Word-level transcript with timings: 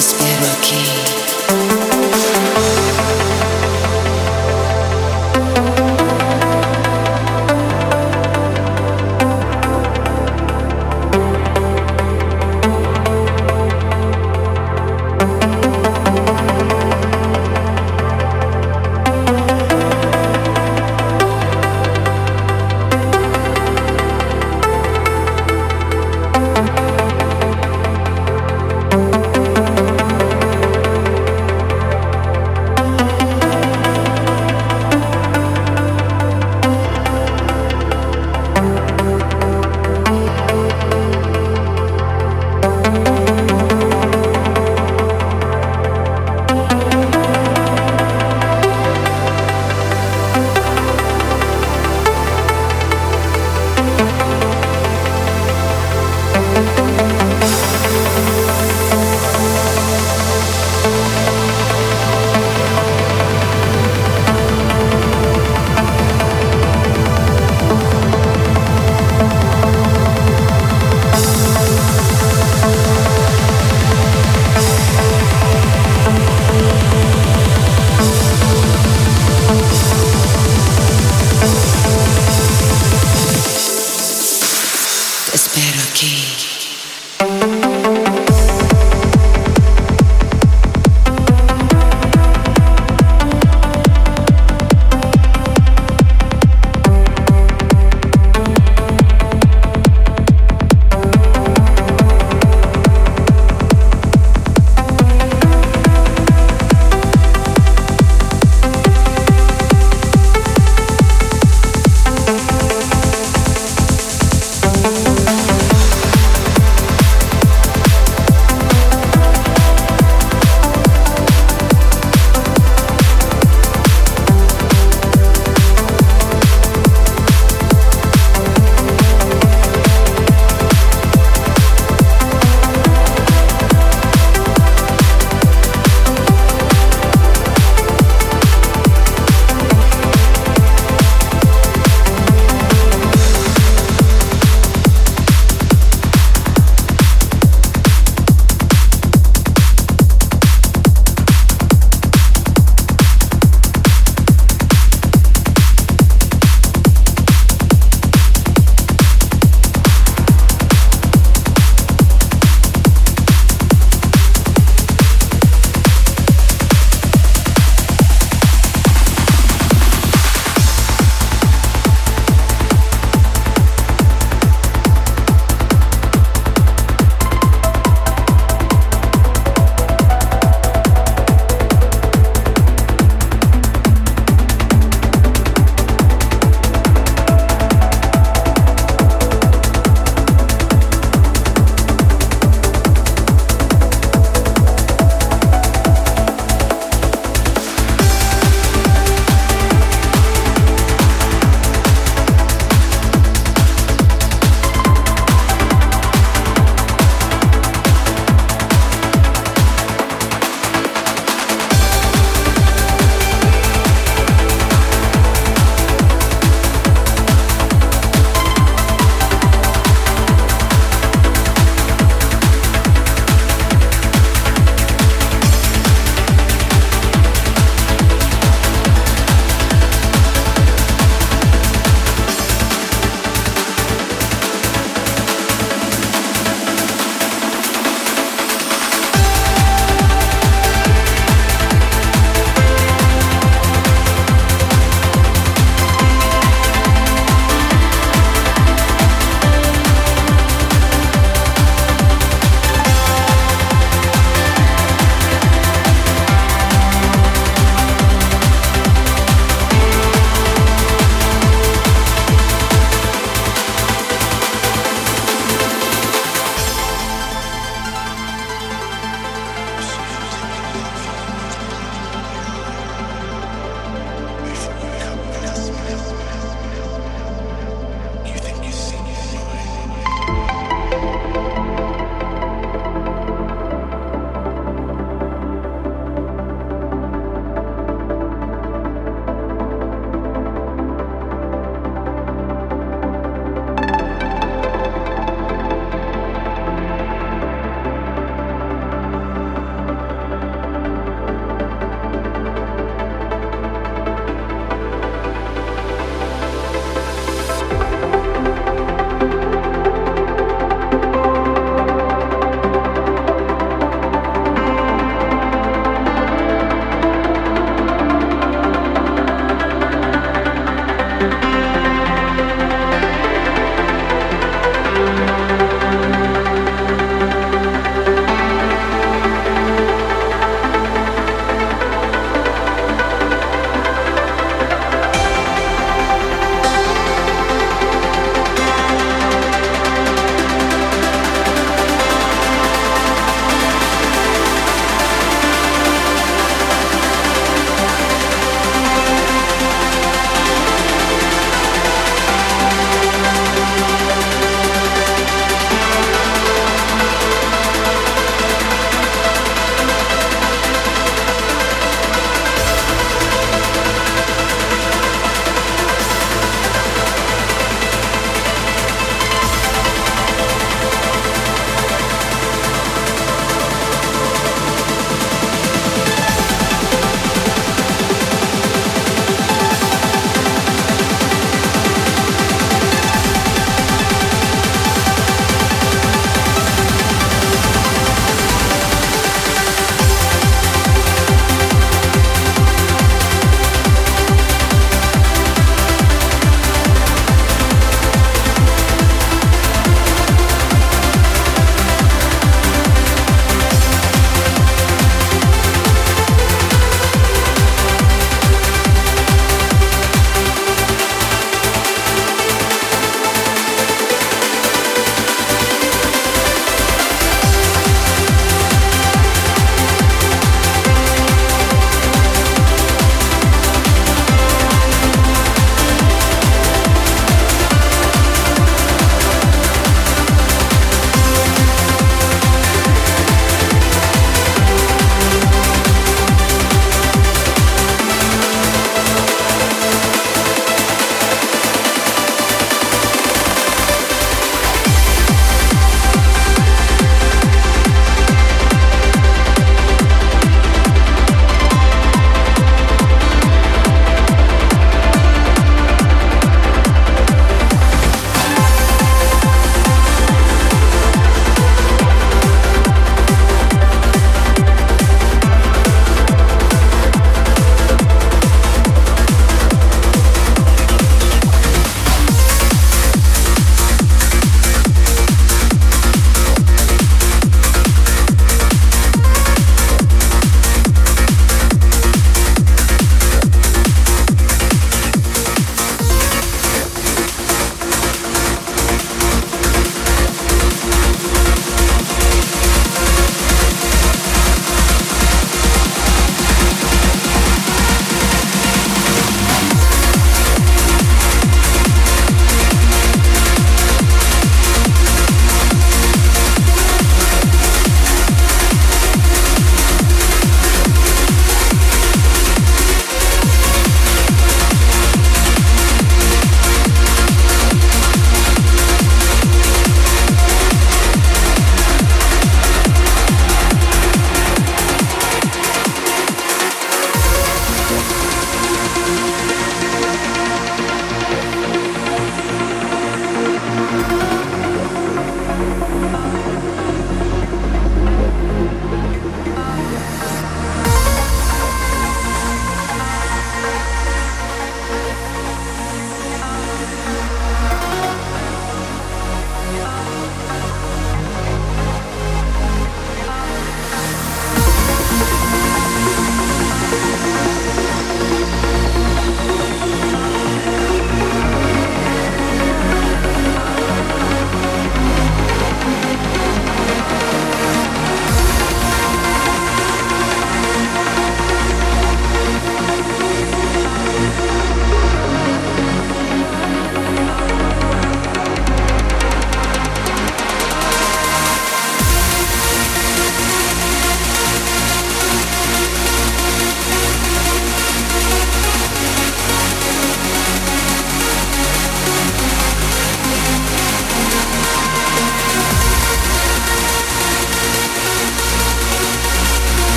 te 0.00 0.06
espero 0.06 0.46
aquí. 0.58 1.19